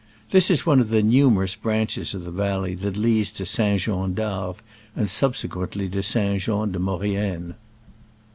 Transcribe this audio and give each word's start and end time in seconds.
This 0.31 0.49
is 0.49 0.65
one 0.65 0.79
of 0.79 0.89
the 0.89 1.03
numerous 1.03 1.53
branches 1.53 2.15
of 2.15 2.23
the 2.23 2.31
valley 2.31 2.73
that 2.73 2.97
leads 2.97 3.29
to 3.33 3.45
St. 3.45 3.79
Jean 3.79 4.15
d'Arve, 4.15 4.63
and 4.95 5.07
subsequently 5.07 5.87
to 5.89 6.01
St. 6.01 6.41
Jean 6.41 6.71
de 6.71 6.79
Maurienne. 6.79 7.53